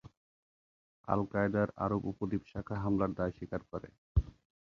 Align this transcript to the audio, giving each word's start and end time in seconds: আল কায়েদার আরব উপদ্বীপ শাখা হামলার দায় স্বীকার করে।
আল 1.07 1.21
কায়েদার 1.31 1.69
আরব 1.85 2.01
উপদ্বীপ 2.11 2.43
শাখা 2.51 2.75
হামলার 2.83 3.11
দায় 3.17 3.33
স্বীকার 3.37 3.61
করে। 3.71 3.89